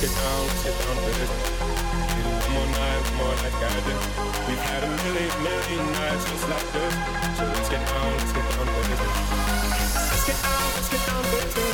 Get 0.00 0.10
down, 0.10 0.46
get 0.62 0.74
down, 0.80 0.96
baby. 1.06 1.26
Two 2.10 2.50
more 2.52 2.66
nights, 2.66 3.10
more 3.16 3.34
like 3.42 3.54
I 3.54 3.80
do. 3.86 3.94
We've 4.48 4.58
had 4.58 4.82
a 4.84 4.90
million, 5.04 5.32
million 5.42 5.92
nights 5.92 6.24
just 6.28 6.48
like 6.50 6.72
this. 6.72 6.94
So 7.38 7.44
let's 7.44 7.68
get 7.70 7.86
down, 7.86 8.12
let's 8.18 8.32
get 8.32 8.44
down, 8.50 8.66
baby. 8.66 8.94
Let's 10.10 10.26
get 10.26 10.38
down, 10.42 10.68
let's 10.74 10.88
get 10.90 11.06
down, 11.06 11.22
baby. 11.30 11.64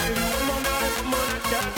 Baby, 0.00 0.20
one 0.32 0.46
more 0.46 0.60
night, 0.62 0.92
one 1.02 1.10
more 1.10 1.26
night, 1.28 1.77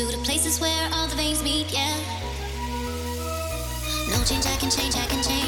to 0.00 0.16
the 0.16 0.24
places 0.24 0.58
where 0.60 0.88
all 0.94 1.06
the 1.06 1.14
veins 1.14 1.42
meet, 1.42 1.70
yeah. 1.70 1.94
No 4.08 4.24
change, 4.24 4.46
I 4.46 4.56
can 4.56 4.70
change, 4.70 4.96
I 4.96 5.06
can 5.06 5.22
change. 5.22 5.39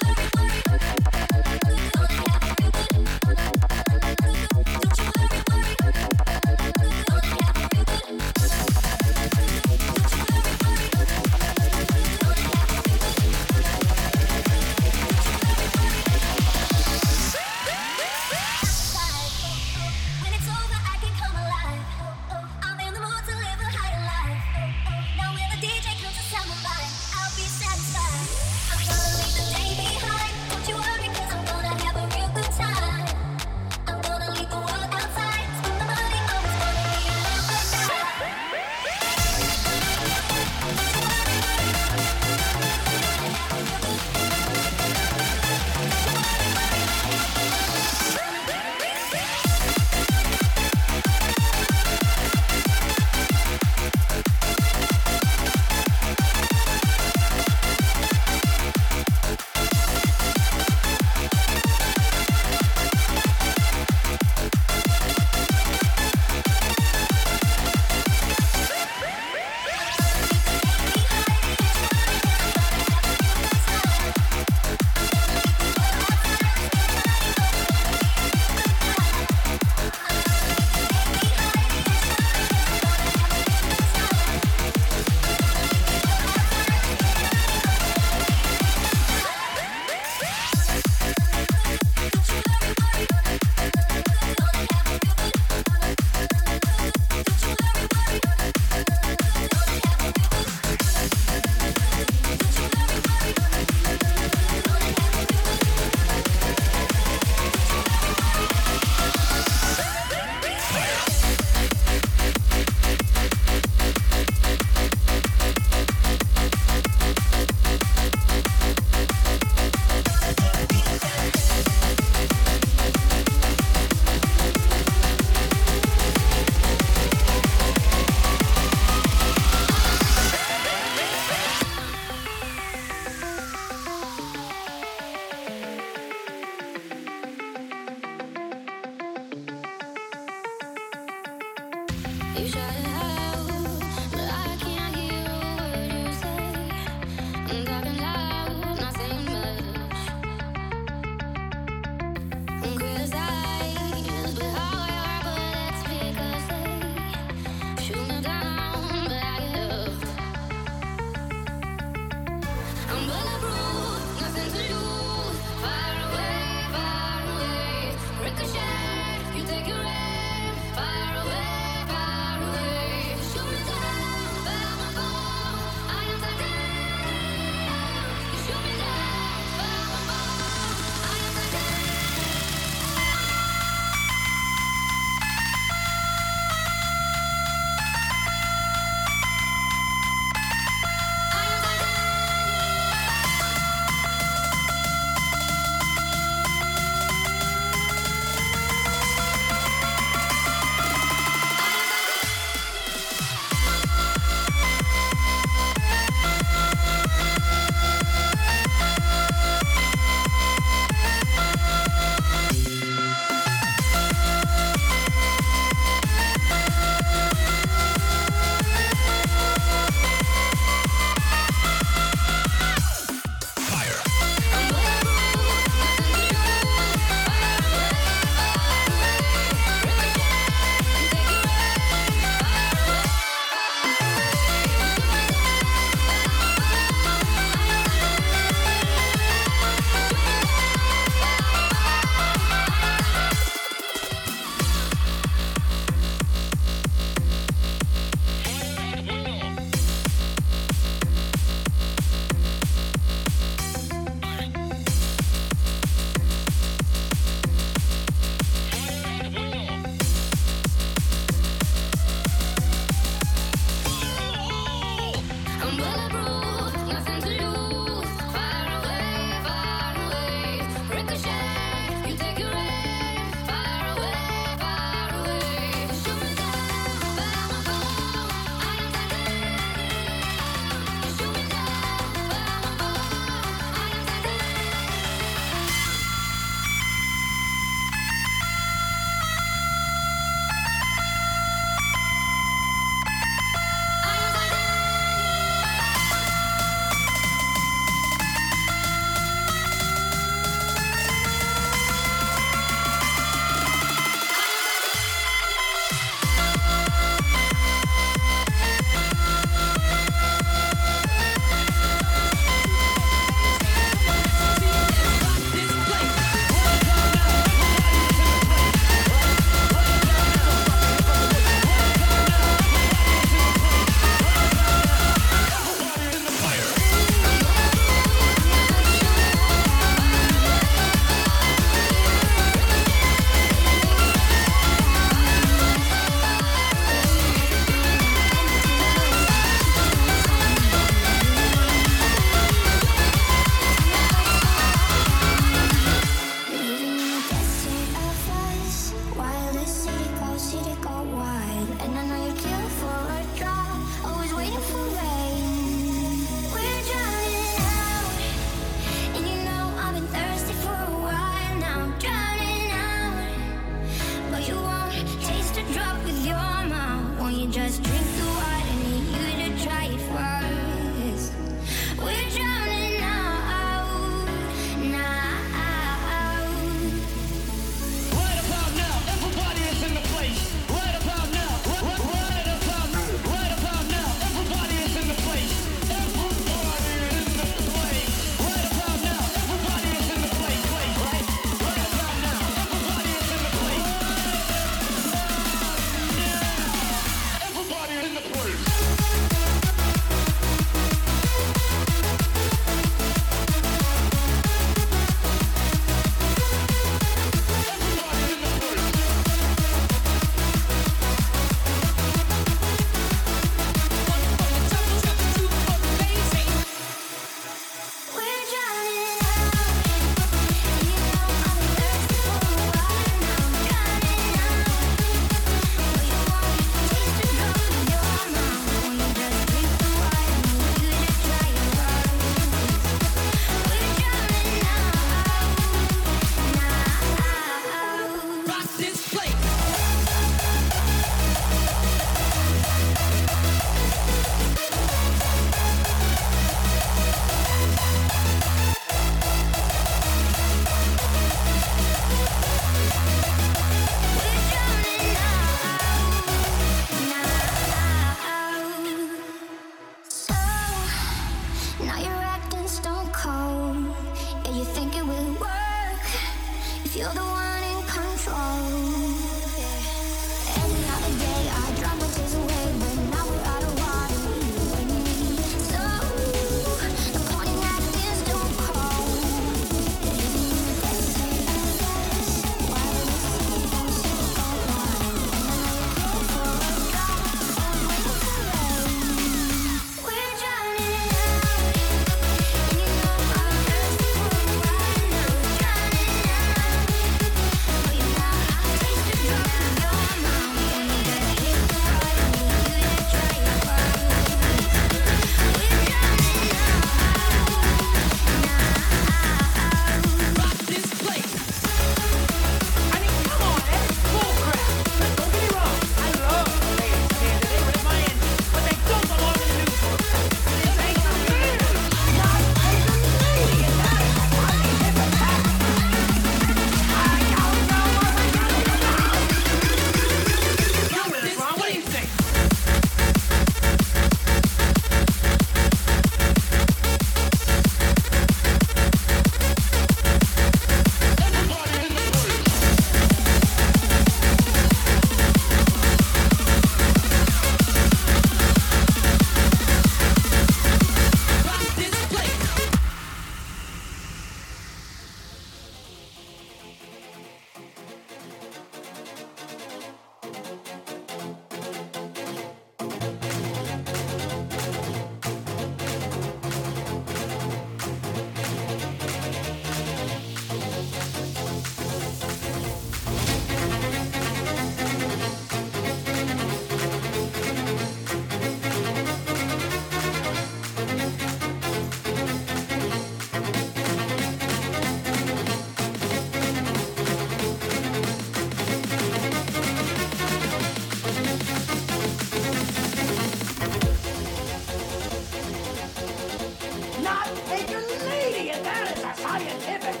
Scientific 599.31 600.00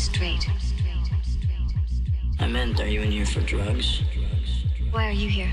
straight. 0.00 0.48
I 2.38 2.46
meant, 2.46 2.80
are 2.80 2.88
you 2.88 3.02
in 3.02 3.12
here 3.12 3.26
for 3.26 3.40
drugs? 3.40 4.02
Why 4.90 5.06
are 5.06 5.12
you 5.12 5.28
here? 5.28 5.52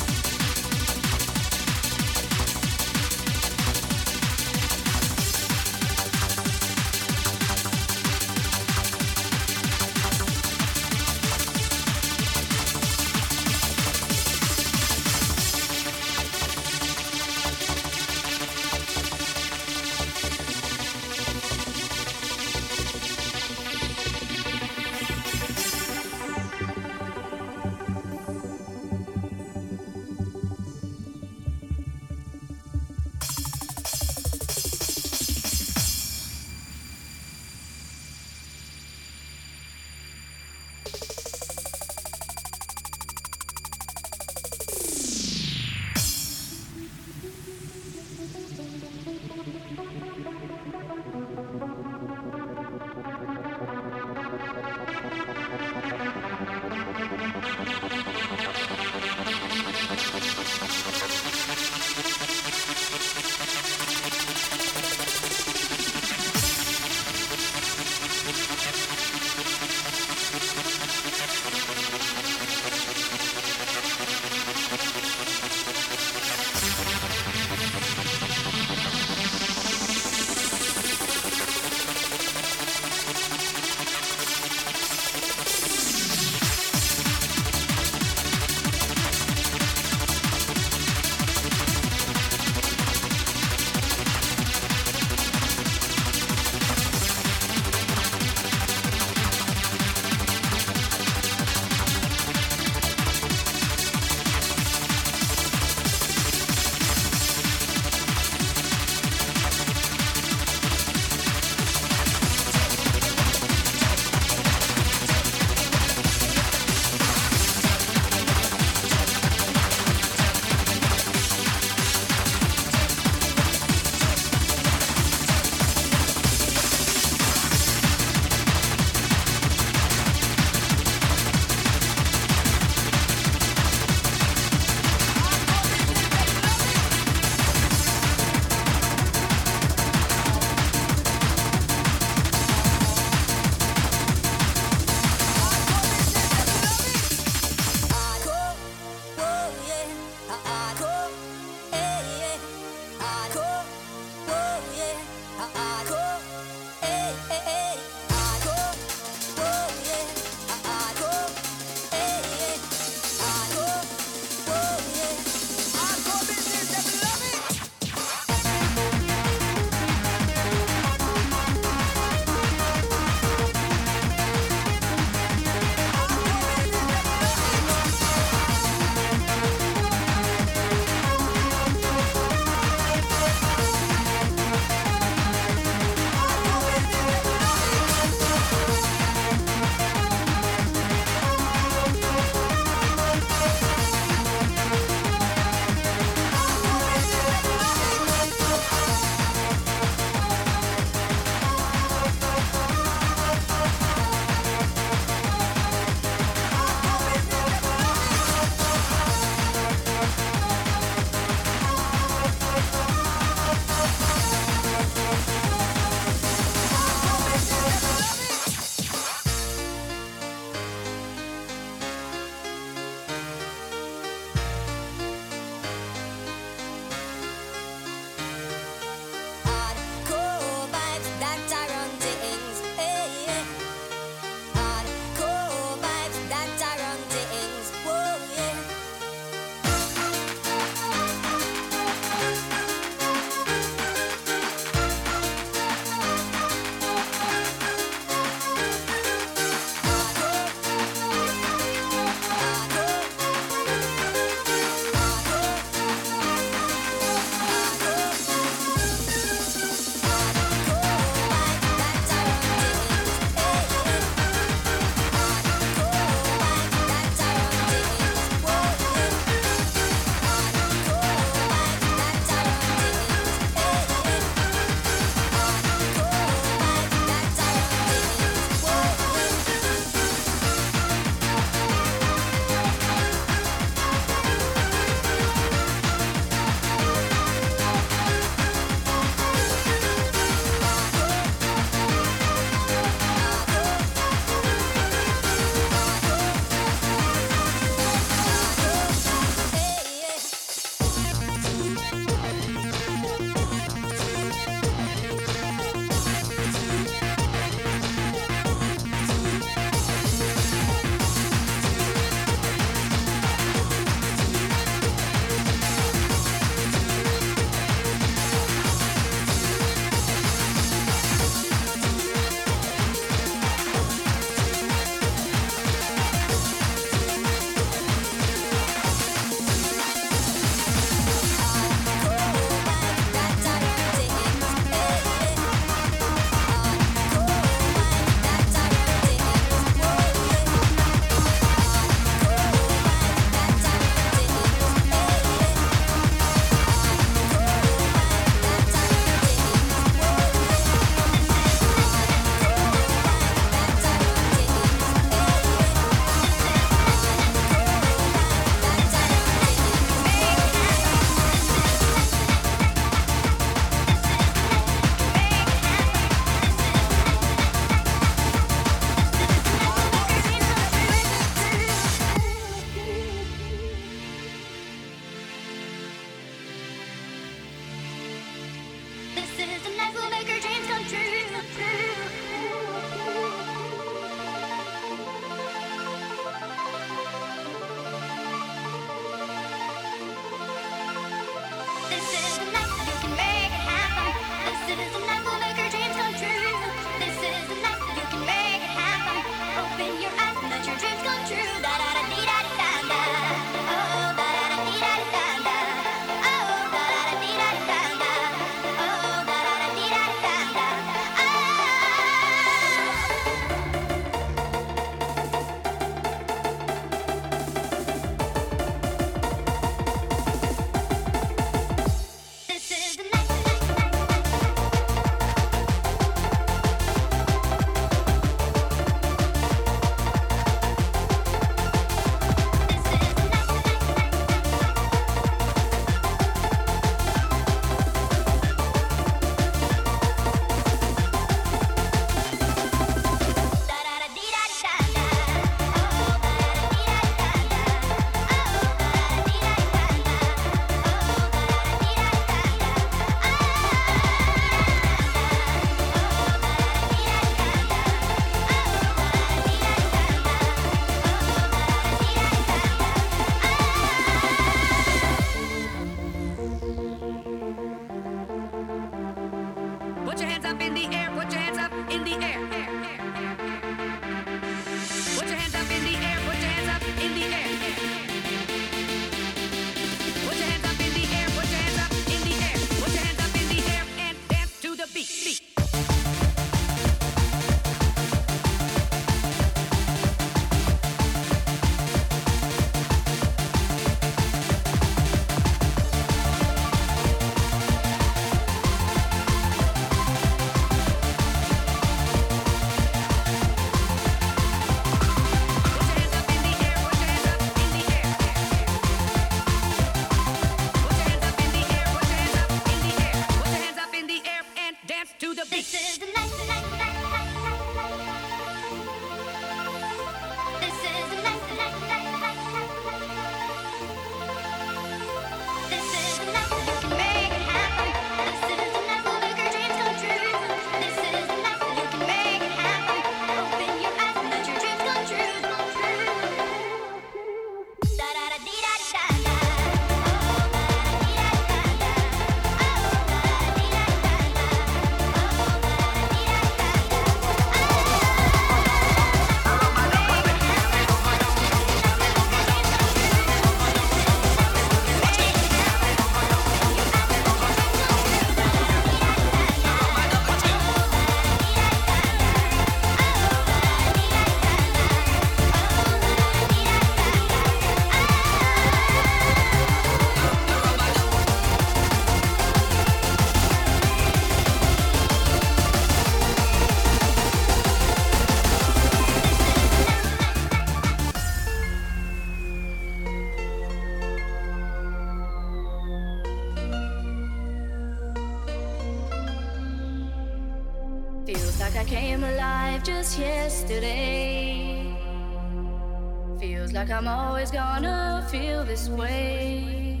always 597.44 597.50
gonna 597.50 598.26
feel 598.30 598.64
this 598.64 598.88
way. 598.88 600.00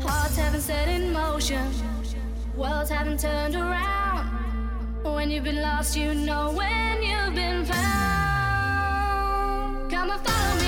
Hearts 0.00 0.36
haven't 0.36 0.60
set 0.60 0.86
in 0.88 1.12
motion, 1.12 1.72
worlds 2.56 2.90
haven't 2.90 3.18
turned 3.18 3.56
around. 3.56 4.28
When 5.02 5.28
you've 5.30 5.42
been 5.44 5.60
lost, 5.60 5.96
you 5.96 6.14
know 6.14 6.52
when 6.52 7.02
you've 7.02 7.34
been 7.34 7.64
found. 7.64 7.90
Come 9.90 10.10
and 10.10 10.20
follow 10.20 10.60
me. 10.60 10.67